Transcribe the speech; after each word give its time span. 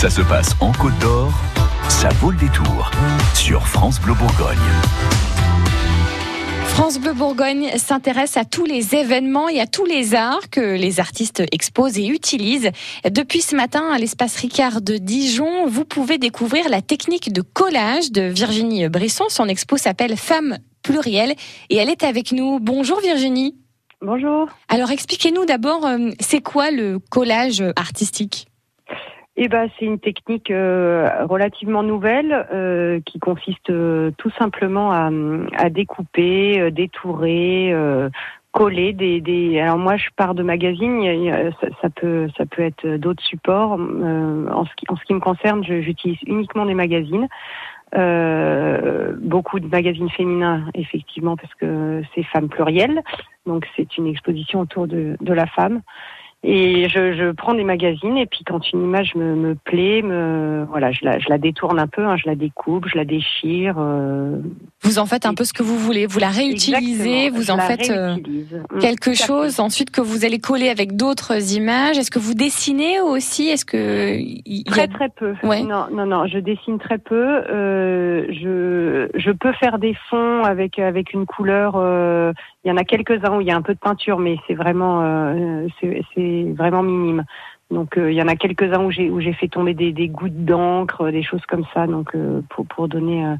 Ça 0.00 0.08
se 0.08 0.22
passe 0.22 0.56
en 0.60 0.72
Côte 0.72 0.98
d'Or, 0.98 1.30
ça 1.90 2.08
vaut 2.08 2.30
le 2.30 2.38
détour 2.38 2.90
sur 3.34 3.68
France 3.68 4.00
Bleu 4.00 4.14
Bourgogne. 4.14 4.56
France 6.68 6.98
Bleu 6.98 7.12
Bourgogne 7.12 7.68
s'intéresse 7.76 8.38
à 8.38 8.46
tous 8.46 8.64
les 8.64 8.94
événements 8.94 9.50
et 9.50 9.60
à 9.60 9.66
tous 9.66 9.84
les 9.84 10.14
arts 10.14 10.48
que 10.48 10.62
les 10.62 11.00
artistes 11.00 11.42
exposent 11.52 11.98
et 11.98 12.06
utilisent. 12.06 12.70
Depuis 13.10 13.42
ce 13.42 13.54
matin, 13.54 13.90
à 13.92 13.98
l'espace 13.98 14.36
Ricard 14.36 14.80
de 14.80 14.96
Dijon, 14.96 15.66
vous 15.66 15.84
pouvez 15.84 16.16
découvrir 16.16 16.70
la 16.70 16.80
technique 16.80 17.30
de 17.30 17.42
collage 17.42 18.10
de 18.10 18.22
Virginie 18.22 18.88
Brisson. 18.88 19.24
Son 19.28 19.48
expo 19.48 19.76
s'appelle 19.76 20.16
Femmes 20.16 20.56
plurielles 20.82 21.34
et 21.68 21.76
elle 21.76 21.90
est 21.90 22.04
avec 22.04 22.32
nous. 22.32 22.58
Bonjour 22.58 23.00
Virginie. 23.00 23.54
Bonjour. 24.00 24.48
Alors 24.70 24.92
expliquez-nous 24.92 25.44
d'abord, 25.44 25.84
euh, 25.84 26.08
c'est 26.20 26.40
quoi 26.40 26.70
le 26.70 26.98
collage 27.10 27.62
artistique? 27.76 28.46
Eh 29.36 29.48
ben, 29.48 29.70
c'est 29.78 29.84
une 29.84 29.98
technique 29.98 30.50
euh, 30.50 31.24
relativement 31.24 31.82
nouvelle 31.82 32.46
euh, 32.52 33.00
qui 33.06 33.18
consiste 33.18 33.70
euh, 33.70 34.10
tout 34.18 34.30
simplement 34.38 34.92
à, 34.92 35.10
à 35.56 35.70
découper, 35.70 36.70
détourer, 36.72 37.72
coller 38.52 38.92
des, 38.92 39.20
des, 39.20 39.60
Alors 39.60 39.78
moi, 39.78 39.96
je 39.96 40.08
pars 40.16 40.34
de 40.34 40.42
magazines. 40.42 41.52
Ça, 41.80 41.88
peut, 41.90 42.28
ça 42.36 42.44
peut 42.46 42.62
être 42.62 42.86
d'autres 42.96 43.22
supports. 43.22 43.72
en, 43.72 44.64
ce 44.64 44.74
qui, 44.76 44.86
en 44.88 44.96
ce 44.96 45.04
qui 45.04 45.14
me 45.14 45.20
concerne, 45.20 45.64
j'utilise 45.64 46.18
uniquement 46.26 46.66
des 46.66 46.74
magazines. 46.74 47.28
beaucoup 47.92 49.60
de 49.60 49.68
magazines 49.68 50.10
féminins, 50.10 50.64
effectivement, 50.74 51.36
parce 51.36 51.54
que 51.54 52.02
c'est 52.14 52.24
femme 52.24 52.48
plurielle. 52.48 53.02
Donc 53.46 53.66
c'est 53.76 53.96
une 53.96 54.08
exposition 54.08 54.60
autour 54.60 54.88
de, 54.88 55.16
de 55.20 55.32
la 55.32 55.46
femme. 55.46 55.80
Et 56.42 56.88
je, 56.88 57.12
je, 57.12 57.32
prends 57.32 57.52
des 57.52 57.64
magazines 57.64 58.16
et 58.16 58.24
puis 58.24 58.44
quand 58.46 58.72
une 58.72 58.82
image 58.84 59.14
me, 59.14 59.34
me 59.34 59.54
plaît, 59.54 60.00
me, 60.00 60.64
voilà, 60.70 60.90
je 60.90 61.04
la, 61.04 61.18
je 61.18 61.28
la 61.28 61.36
détourne 61.36 61.78
un 61.78 61.86
peu, 61.86 62.02
hein, 62.06 62.16
je 62.16 62.26
la 62.26 62.34
découpe, 62.34 62.86
je 62.88 62.96
la 62.96 63.04
déchire. 63.04 63.74
Euh, 63.78 64.40
vous 64.82 64.98
en 64.98 65.04
faites 65.04 65.26
un 65.26 65.34
peu 65.34 65.44
ce 65.44 65.52
que 65.52 65.62
vous 65.62 65.76
voulez, 65.76 66.06
vous 66.06 66.18
la 66.18 66.30
réutilisez, 66.30 67.28
vous 67.28 67.50
en 67.50 67.58
faites 67.58 67.90
euh, 67.90 68.16
mm, 68.16 68.78
quelque 68.80 69.12
chose 69.12 69.60
ensuite 69.60 69.90
que 69.90 70.00
vous 70.00 70.24
allez 70.24 70.38
coller 70.38 70.70
avec 70.70 70.96
d'autres 70.96 71.54
images. 71.54 71.98
Est-ce 71.98 72.10
que 72.10 72.18
vous 72.18 72.32
dessinez 72.32 73.00
aussi? 73.00 73.48
Est-ce 73.48 73.66
que 73.66 74.18
très 74.70 74.88
très 74.88 75.10
peu 75.10 75.34
ouais. 75.42 75.62
Non 75.62 75.88
non 75.92 76.06
non, 76.06 76.26
je 76.26 76.38
dessine 76.38 76.78
très 76.78 76.96
peu. 76.96 77.42
Euh, 77.50 78.24
je 78.30 79.10
je 79.14 79.30
peux 79.30 79.52
faire 79.52 79.78
des 79.78 79.94
fonds 80.08 80.42
avec 80.44 80.78
avec 80.78 81.12
une 81.12 81.26
couleur. 81.26 81.74
Euh, 81.76 82.32
il 82.64 82.68
y 82.68 82.72
en 82.72 82.76
a 82.76 82.84
quelques-uns 82.84 83.36
où 83.36 83.40
il 83.40 83.46
y 83.46 83.50
a 83.50 83.56
un 83.56 83.62
peu 83.62 83.74
de 83.74 83.78
peinture, 83.78 84.18
mais 84.18 84.36
c'est 84.46 84.54
vraiment 84.54 85.02
euh, 85.02 85.66
vraiment 86.56 86.82
minime. 86.82 87.24
Donc 87.70 87.96
euh, 87.96 88.10
il 88.10 88.16
y 88.16 88.22
en 88.22 88.26
a 88.26 88.34
quelques-uns 88.34 88.82
où 88.82 88.90
j'ai 88.90 89.10
où 89.10 89.20
j'ai 89.20 89.32
fait 89.32 89.46
tomber 89.46 89.74
des, 89.74 89.92
des 89.92 90.08
gouttes 90.08 90.44
d'encre, 90.44 91.10
des 91.10 91.22
choses 91.22 91.44
comme 91.48 91.64
ça, 91.72 91.86
donc 91.86 92.14
euh, 92.14 92.40
pour 92.50 92.66
pour 92.66 92.88
donner 92.88 93.24
euh, 93.24 93.36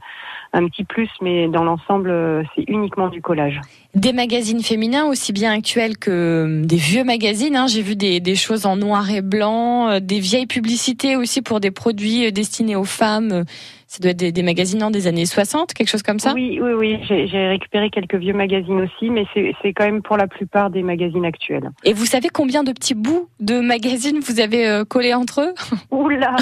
un 0.52 0.68
petit 0.68 0.84
plus, 0.84 1.08
mais 1.20 1.48
dans 1.48 1.64
l'ensemble 1.64 2.12
c'est 2.54 2.62
uniquement 2.68 3.08
du 3.08 3.20
collage. 3.20 3.60
Des 3.96 4.12
magazines 4.12 4.62
féminins 4.62 5.06
aussi 5.06 5.32
bien 5.32 5.52
actuels 5.52 5.98
que 5.98 6.62
des 6.64 6.76
vieux 6.76 7.02
magazines. 7.02 7.56
Hein. 7.56 7.66
J'ai 7.66 7.82
vu 7.82 7.96
des, 7.96 8.20
des 8.20 8.36
choses 8.36 8.66
en 8.66 8.76
noir 8.76 9.10
et 9.10 9.22
blanc, 9.22 9.98
des 10.00 10.20
vieilles 10.20 10.46
publicités 10.46 11.16
aussi 11.16 11.42
pour 11.42 11.58
des 11.58 11.72
produits 11.72 12.32
destinés 12.32 12.76
aux 12.76 12.84
femmes 12.84 13.44
ça 13.90 13.98
doit 13.98 14.12
être 14.12 14.32
des, 14.32 14.42
magazines 14.44 14.88
des 14.92 15.08
années 15.08 15.26
60, 15.26 15.74
quelque 15.74 15.88
chose 15.88 16.04
comme 16.04 16.20
ça 16.20 16.32
Oui, 16.32 16.60
oui, 16.62 16.74
oui. 16.74 17.00
J'ai 17.08 17.48
récupéré 17.48 17.90
quelques 17.90 18.14
vieux 18.14 18.32
magazines 18.32 18.82
aussi, 18.82 19.10
mais 19.10 19.24
c'est 19.34 19.72
quand 19.72 19.84
même 19.84 20.00
pour 20.00 20.16
la 20.16 20.28
plupart 20.28 20.70
des 20.70 20.84
magazines 20.84 21.24
actuels. 21.24 21.72
Et 21.82 21.92
vous 21.92 22.06
savez 22.06 22.28
combien 22.28 22.62
de 22.62 22.70
petits 22.70 22.94
bouts 22.94 23.26
de 23.40 23.58
magazines 23.58 24.20
vous 24.20 24.38
avez 24.38 24.68
euh, 24.68 24.84
collés 24.84 25.12
entre 25.12 25.40
eux 25.40 25.54
Oula 25.90 26.36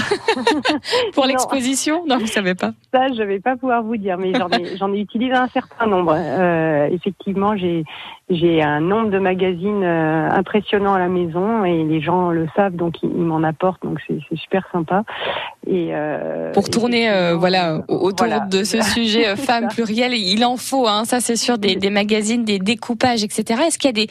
Pour 1.14 1.24
l'exposition? 1.24 2.04
Non, 2.06 2.18
vous 2.18 2.26
savez 2.26 2.54
pas. 2.54 2.72
Ça, 2.92 3.08
je 3.16 3.22
vais 3.22 3.40
pas 3.40 3.56
pouvoir 3.56 3.82
vous 3.82 3.96
dire, 3.96 4.18
mais 4.18 4.34
j'en 4.34 4.50
ai, 4.50 4.96
ai, 4.98 5.00
utilisé 5.00 5.32
un 5.32 5.48
certain 5.48 5.86
nombre. 5.86 6.14
Euh, 6.14 6.90
effectivement, 6.92 7.56
j'ai 7.56 7.82
j'ai 8.30 8.62
un 8.62 8.80
nombre 8.80 9.08
de 9.08 9.18
magazines 9.18 9.82
euh, 9.82 10.28
impressionnant 10.30 10.92
à 10.92 10.98
la 10.98 11.08
maison 11.08 11.64
et 11.64 11.82
les 11.84 12.00
gens 12.02 12.28
le 12.28 12.46
savent, 12.54 12.76
donc 12.76 13.02
ils, 13.02 13.08
m'en 13.08 13.42
apportent, 13.42 13.82
donc 13.82 14.00
c'est 14.06 14.20
super 14.36 14.68
sympa. 14.70 15.04
Et 15.66 15.90
euh, 15.92 16.52
pour 16.52 16.68
tourner, 16.68 17.08
euh, 17.10 17.37
voilà, 17.38 17.80
autour 17.88 18.26
de 18.50 18.64
ce 18.64 18.80
sujet 18.94 19.36
femme 19.36 19.68
plurielle, 19.68 20.14
il 20.14 20.44
en 20.44 20.56
faut, 20.56 20.86
hein, 20.86 21.04
ça 21.04 21.20
c'est 21.20 21.36
sûr, 21.36 21.58
des, 21.58 21.76
des 21.76 21.90
magazines, 21.90 22.44
des 22.44 22.58
découpages, 22.58 23.24
etc. 23.24 23.62
Est-ce 23.66 23.78
qu'il 23.78 23.88
y 23.88 24.02
a 24.02 24.06
des 24.06 24.08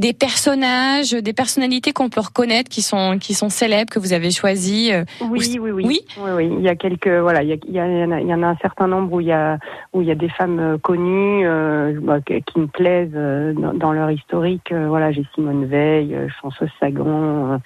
des 0.00 0.14
personnages, 0.14 1.12
des 1.12 1.32
personnalités 1.34 1.92
qu'on 1.92 2.08
peut 2.08 2.20
reconnaître 2.20 2.70
qui 2.70 2.80
sont 2.80 3.18
qui 3.18 3.34
sont 3.34 3.50
célèbres 3.50 3.90
que 3.90 3.98
vous 3.98 4.14
avez 4.14 4.30
choisis 4.30 4.90
euh, 4.92 5.04
oui, 5.20 5.58
oui, 5.60 5.70
oui, 5.70 5.84
oui, 5.84 6.00
oui, 6.18 6.50
Il 6.58 6.62
y 6.62 6.68
a 6.68 6.74
quelques 6.74 7.08
voilà, 7.08 7.42
il 7.42 7.50
y, 7.50 7.52
a, 7.52 7.56
il, 7.66 7.74
y 7.74 7.78
a, 7.78 8.20
il 8.20 8.26
y 8.26 8.34
en 8.34 8.42
a 8.42 8.46
un 8.46 8.56
certain 8.56 8.86
nombre 8.86 9.12
où 9.12 9.20
il 9.20 9.26
y 9.26 9.32
a 9.32 9.58
où 9.92 10.00
il 10.00 10.08
y 10.08 10.10
a 10.10 10.14
des 10.14 10.30
femmes 10.30 10.58
euh, 10.58 10.78
connues 10.78 11.46
euh, 11.46 11.98
bah, 12.02 12.20
qui 12.20 12.58
me 12.58 12.66
plaisent 12.66 13.12
dans, 13.12 13.92
leur 13.92 14.10
historique. 14.10 14.72
voilà, 14.72 15.12
j'ai 15.12 15.24
Simone 15.34 15.66
Veil, 15.66 16.16
Chanceuse 16.40 16.70
Sagan. 16.78 17.60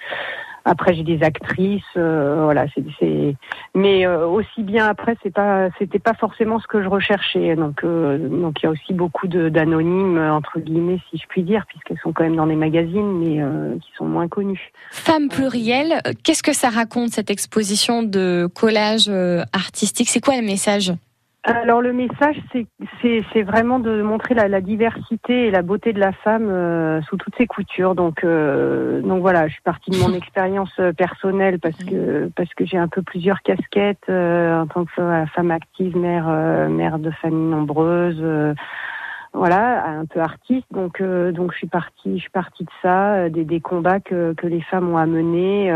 Après, 0.67 0.95
j'ai 0.95 1.03
des 1.03 1.21
actrices, 1.21 1.83
euh, 1.95 2.41
voilà. 2.43 2.65
C'est, 2.99 3.35
mais 3.75 4.07
euh, 4.07 4.27
aussi 4.27 4.63
bien 4.63 4.87
après, 4.87 5.15
c'est 5.21 5.31
pas, 5.31 5.69
c'était 5.77 5.99
pas 5.99 6.15
forcément 6.15 6.59
ce 6.59 6.65
que 6.65 6.81
je 6.81 6.87
recherchais. 6.89 7.55
Donc, 7.55 7.83
euh, 7.83 8.17
donc 8.17 8.61
il 8.61 8.65
y 8.65 8.67
a 8.67 8.71
aussi 8.71 8.93
beaucoup 8.93 9.27
d'anonymes 9.27 10.17
entre 10.17 10.59
guillemets, 10.59 10.99
si 11.11 11.17
je 11.17 11.27
puis 11.27 11.43
dire, 11.43 11.65
puisqu'elles 11.67 11.99
sont 11.99 12.13
quand 12.13 12.23
même 12.23 12.35
dans 12.35 12.47
des 12.47 12.55
magazines, 12.55 13.19
mais 13.19 13.79
qui 13.79 13.91
sont 13.95 14.05
moins 14.05 14.27
connues. 14.27 14.71
Femme 14.91 15.29
plurielle, 15.29 16.01
qu'est-ce 16.23 16.41
que 16.41 16.53
ça 16.53 16.69
raconte 16.69 17.09
cette 17.09 17.29
exposition 17.29 18.01
de 18.01 18.49
collage 18.53 19.09
artistique? 19.53 20.09
C'est 20.09 20.23
quoi 20.23 20.35
le 20.35 20.45
message? 20.45 20.93
Alors 21.45 21.81
le 21.81 21.93
message, 21.93 22.37
c'est 23.01 23.43
vraiment 23.43 23.77
de 23.77 24.01
montrer 24.01 24.33
la, 24.33 24.47
la, 24.47 24.61
diversité 24.61 25.47
et 25.47 25.51
la 25.51 25.61
beauté 25.61 25.93
de 25.93 25.99
la 25.99 26.11
femme 26.11 26.47
euh, 26.49 27.01
sous 27.03 27.17
toutes 27.17 27.35
ses 27.37 27.45
coutures. 27.45 27.93
Donc 27.93 28.23
euh, 28.23 29.01
donc 29.01 29.21
voilà, 29.21 29.47
je 29.47 29.53
suis 29.53 29.61
partie 29.61 29.91
de 29.91 29.97
mon 29.97 30.13
expérience 30.15 30.71
euh, 30.79 30.91
personnelle 30.91 31.59
parce 31.59 31.77
que 31.83 32.31
parce 32.35 32.51
que 32.55 32.65
j'ai 32.65 32.77
un 32.77 32.87
peu 32.87 33.03
plusieurs 33.03 33.41
casquettes 33.43 34.09
en 34.09 34.65
tant 34.65 34.85
que 34.85 34.91
femme 35.35 35.51
active, 35.51 35.95
mère 35.95 36.27
mère 36.69 36.97
de 36.97 37.11
famille 37.11 37.49
nombreuse. 37.49 38.23
voilà, 39.33 39.85
un 39.85 40.05
peu 40.05 40.21
artiste, 40.21 40.65
donc 40.71 41.01
donc 41.03 41.51
je 41.51 41.57
suis 41.57 41.67
partie, 41.67 42.15
je 42.15 42.21
suis 42.21 42.31
partie 42.31 42.63
de 42.63 42.71
ça, 42.81 43.29
des, 43.29 43.45
des 43.45 43.59
combats 43.59 43.99
que, 43.99 44.33
que 44.33 44.47
les 44.47 44.61
femmes 44.61 44.89
ont 44.89 44.97
à 44.97 45.05
mener 45.05 45.71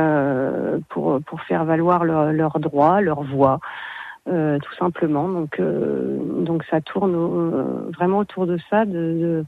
pour 0.90 1.20
pour 1.28 1.42
faire 1.42 1.64
valoir 1.66 2.06
leurs 2.06 2.60
droits, 2.60 3.02
leurs 3.02 3.24
voix. 3.24 3.60
Euh, 4.30 4.60
tout 4.60 4.76
simplement. 4.76 5.28
Donc, 5.28 5.60
euh, 5.60 6.20
donc 6.44 6.64
ça 6.70 6.82
tourne 6.82 7.16
euh, 7.16 7.90
vraiment 7.98 8.20
autour 8.20 8.46
de 8.46 8.60
ça, 8.70 8.86
de, 8.86 9.44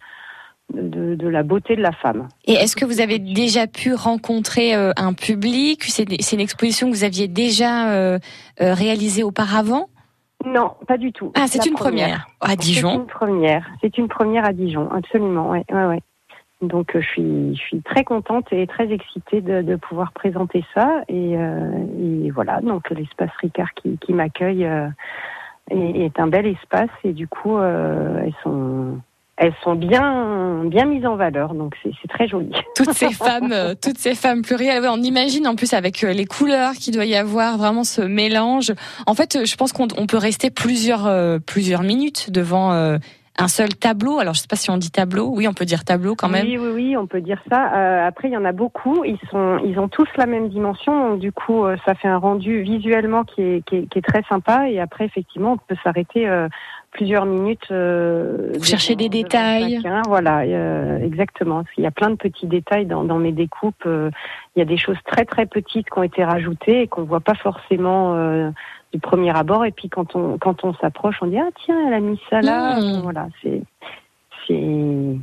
de, 0.74 1.16
de, 1.16 1.28
la 1.28 1.44
beauté 1.44 1.76
de 1.76 1.82
la 1.82 1.92
femme. 1.92 2.30
Et 2.46 2.54
est-ce 2.54 2.76
que 2.76 2.86
vous 2.86 3.00
avez 3.00 3.20
déjà 3.20 3.68
pu 3.68 3.94
rencontrer 3.94 4.74
un 4.74 5.14
public? 5.14 5.84
C'est 5.84 6.32
une 6.34 6.40
exposition 6.40 6.90
que 6.90 6.96
vous 6.96 7.04
aviez 7.04 7.28
déjà 7.28 8.18
réalisée 8.60 9.24
auparavant? 9.24 9.90
Non, 10.46 10.72
pas 10.88 10.98
du 10.98 11.12
tout. 11.12 11.32
Ah, 11.36 11.46
c'est 11.48 11.66
une 11.68 11.76
première. 11.76 12.28
à 12.40 12.56
Dijon. 12.56 12.90
C'est 12.90 12.96
une 12.96 13.08
première. 13.08 13.68
C'est 13.82 13.98
une 14.00 14.08
première 14.08 14.46
à 14.46 14.54
Dijon, 14.54 14.90
absolument. 14.92 15.52
Ouais, 15.52 15.64
ouais, 15.72 15.86
ouais. 15.86 16.00
Donc 16.62 16.96
euh, 16.96 17.02
je 17.02 17.08
suis, 17.08 17.56
je 17.56 17.62
suis 17.62 17.82
très 17.82 18.04
contente 18.04 18.46
et 18.52 18.68
très 18.68 18.92
excitée 18.92 19.42
de, 19.42 19.76
pouvoir 19.76 20.12
présenter 20.12 20.64
ça. 20.74 21.02
Et, 21.08 21.36
euh, 21.36 22.26
et 22.26 22.30
voilà, 22.32 22.62
donc 22.62 22.90
l'espace 22.92 23.32
Ricard 23.42 23.74
qui, 23.74 24.14
m'accueille 24.14 24.66
euh, 24.66 24.88
est, 25.70 26.20
un 26.20 26.28
bel 26.28 26.46
espace 26.46 26.90
et 27.04 27.14
du 27.14 27.28
coup 27.28 27.58
elles 27.60 28.34
sont 28.44 29.00
elles 29.38 29.54
sont 29.64 29.74
bien 29.74 30.64
bien 30.66 30.86
mises 30.86 31.06
en 31.06 31.16
valeur, 31.16 31.56
donc 31.56 31.76
c'est 31.82 32.08
très 32.08 32.28
joli. 32.28 32.52
Toutes 32.76 32.94
ces 32.94 33.12
femmes, 33.12 33.54
toutes 33.82 33.98
ces 33.98 34.14
femmes 34.14 34.44
plurielles, 34.44 34.86
on 34.88 35.02
imagine 35.02 35.48
en 35.48 35.56
plus 35.56 35.74
avec 35.74 36.02
les 36.02 36.26
couleurs 36.26 36.74
qu'il 36.74 36.94
doit 36.94 37.06
y 37.06 37.16
avoir, 37.16 37.58
vraiment 37.58 37.84
ce 37.84 38.02
mélange. 38.02 38.72
En 39.08 39.16
fait, 39.16 39.46
je 39.46 39.56
pense 39.56 39.74
qu'on 39.74 39.88
peut 39.88 40.18
rester 40.18 40.52
plusieurs 40.52 41.10
plusieurs 41.42 41.82
minutes 41.82 42.30
devant 42.30 43.00
un 43.38 43.48
seul 43.48 43.70
tableau. 43.76 44.20
Alors, 44.20 44.34
je 44.34 44.42
sais 44.42 44.48
pas 44.48 44.56
si 44.56 44.70
on 44.70 44.78
dit 44.78 44.92
tableau. 44.92 45.30
Oui, 45.34 45.48
on 45.48 45.54
peut 45.54 45.66
dire 45.66 45.84
tableau 45.84 46.16
quand 46.16 46.30
même. 46.30 46.46
Oui, 46.46 46.58
oui, 46.58 46.72
oui, 46.74 46.98
on 46.98 47.08
peut 47.08 47.22
dire 47.22 47.42
ça. 47.50 47.74
Euh, 47.74 48.08
après, 48.08 48.28
il 48.28 48.34
y 48.34 48.38
en 48.38 48.46
a 48.46 48.52
beaucoup. 48.52 49.04
Ils 49.06 49.20
sont, 49.30 49.60
ils 49.66 49.80
ont 49.80 49.88
tous 49.88 50.08
la 50.18 50.26
même 50.26 50.50
dimension. 50.50 51.10
Donc, 51.12 51.20
du 51.20 51.32
coup, 51.32 51.66
euh, 51.66 51.78
ça 51.86 51.96
fait 51.96 52.08
un 52.08 52.18
rendu 52.18 52.62
visuellement 52.62 53.24
qui 53.24 53.42
est, 53.42 53.66
qui 53.66 53.78
est, 53.78 54.06
très 54.06 54.24
sympa. 54.30 54.70
Et 54.70 54.80
après, 54.80 55.06
effectivement, 55.06 55.54
on 55.54 55.58
peut 55.58 55.80
s'arrêter 55.84 56.28
euh, 56.28 56.50
plusieurs 56.92 57.26
minutes. 57.26 57.72
Vous 57.72 58.64
cherchez 58.64 58.96
des 58.96 59.10
détails. 59.10 59.82
Voilà, 60.08 60.46
exactement. 61.02 61.64
Il 61.78 61.84
y 61.84 61.88
a 61.88 61.92
plein 61.92 62.10
de 62.10 62.16
petits 62.16 62.48
détails 62.48 62.86
dans, 62.86 63.04
dans 63.06 63.18
mes 63.18 63.32
découpes. 63.32 63.86
il 63.86 64.60
y 64.60 64.62
a 64.62 64.66
des 64.66 64.78
choses 64.78 64.98
très 65.06 65.24
très 65.24 65.46
petites 65.46 65.90
qui 65.90 65.98
ont 65.98 66.04
été 66.04 66.24
rajoutées 66.26 66.82
et 66.82 66.88
qu'on 66.88 67.04
voit 67.04 67.22
pas 67.22 67.36
forcément 67.36 68.52
du 68.94 69.00
premier 69.00 69.36
abord. 69.36 69.66
Et 69.66 69.72
puis 69.72 69.90
quand 69.90 70.16
on 70.16 70.38
quand 70.38 70.64
on 70.64 70.74
s'approche, 70.76 71.18
on 71.22 71.28
dit 71.28 71.38
ah 71.38 71.50
tiens, 71.66 71.88
elle 71.88 71.94
a 71.94 72.00
mis 72.00 72.20
ça 72.30 72.42
là. 72.42 72.80
Mmh. 72.80 73.02
Voilà, 73.02 73.28
c'est 73.42 73.62
c'est 74.48 75.18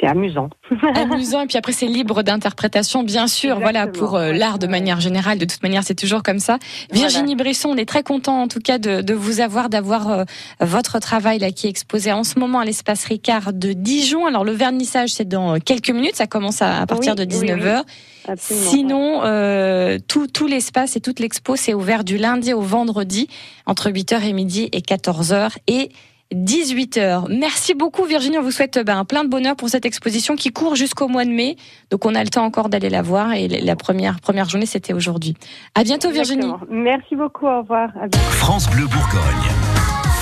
c'est 0.00 0.06
amusant. 0.06 0.48
amusant 0.94 1.42
et 1.42 1.46
puis 1.46 1.58
après 1.58 1.72
c'est 1.72 1.86
libre 1.86 2.22
d'interprétation 2.22 3.02
bien 3.02 3.26
sûr. 3.26 3.60
Voilà 3.60 3.86
pour 3.86 4.16
euh, 4.16 4.32
l'art 4.32 4.58
de 4.58 4.66
manière 4.66 5.00
générale. 5.00 5.38
De 5.38 5.44
toute 5.44 5.62
manière 5.62 5.84
c'est 5.84 5.94
toujours 5.94 6.22
comme 6.22 6.38
ça. 6.38 6.58
Virginie 6.92 7.36
Brisson, 7.36 7.68
on 7.70 7.76
est 7.76 7.88
très 7.88 8.02
content 8.02 8.40
en 8.40 8.48
tout 8.48 8.60
cas 8.60 8.78
de, 8.78 9.02
de 9.02 9.14
vous 9.14 9.40
avoir, 9.40 9.68
d'avoir 9.68 10.10
euh, 10.10 10.24
votre 10.60 10.98
travail 10.98 11.38
là 11.38 11.50
qui 11.50 11.66
est 11.66 11.70
exposé 11.70 12.10
en 12.10 12.24
ce 12.24 12.38
moment 12.38 12.60
à 12.60 12.64
l'espace 12.64 13.04
Ricard 13.04 13.52
de 13.52 13.72
Dijon. 13.72 14.26
Alors 14.26 14.44
le 14.44 14.52
vernissage 14.52 15.10
c'est 15.10 15.28
dans 15.28 15.58
quelques 15.58 15.90
minutes, 15.90 16.16
ça 16.16 16.26
commence 16.26 16.62
à, 16.62 16.86
partir 16.86 17.14
de 17.14 17.24
19h. 17.24 17.82
Sinon, 18.36 19.22
euh, 19.24 19.98
tout, 20.06 20.28
tout 20.28 20.46
l'espace 20.46 20.96
et 20.96 21.00
toute 21.00 21.18
l'expo, 21.18 21.56
c'est 21.56 21.74
ouvert 21.74 22.04
du 22.04 22.18
lundi 22.18 22.52
au 22.52 22.60
vendredi, 22.60 23.28
entre 23.66 23.90
8h 23.90 24.22
et 24.22 24.32
midi 24.32 24.68
et 24.72 24.80
14h. 24.80 25.56
Et 25.66 25.90
18h. 26.34 27.26
Merci 27.30 27.74
beaucoup 27.74 28.04
Virginie, 28.04 28.38
on 28.38 28.42
vous 28.42 28.50
souhaite 28.50 28.78
ben, 28.84 29.04
plein 29.04 29.24
de 29.24 29.28
bonheur 29.28 29.56
pour 29.56 29.68
cette 29.68 29.86
exposition 29.86 30.36
qui 30.36 30.50
court 30.50 30.76
jusqu'au 30.76 31.08
mois 31.08 31.24
de 31.24 31.30
mai. 31.30 31.56
Donc 31.90 32.06
on 32.06 32.14
a 32.14 32.22
le 32.22 32.30
temps 32.30 32.44
encore 32.44 32.68
d'aller 32.68 32.90
la 32.90 33.02
voir 33.02 33.32
et 33.32 33.48
la 33.48 33.76
première, 33.76 34.20
première 34.20 34.48
journée 34.48 34.66
c'était 34.66 34.92
aujourd'hui. 34.92 35.34
À 35.74 35.84
bientôt 35.84 36.10
Virginie. 36.10 36.52
Merci 36.68 37.16
beaucoup, 37.16 37.46
au 37.46 37.60
revoir. 37.60 37.90
France 38.14 38.68
Bleu 38.70 38.86
Bourgogne. 38.86 39.50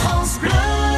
France 0.02 0.38
Bleu. 0.40 0.89